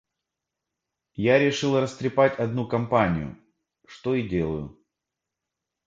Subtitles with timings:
[1.13, 3.37] Я решил растрепать одну компанию,
[3.87, 4.83] что и делаю.